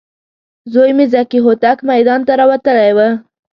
[0.73, 2.99] زوی مې ذکي هوتک میدان ته راوتلی و.